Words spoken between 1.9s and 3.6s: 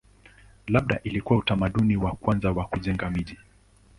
wa kwanza wa kujenga miji.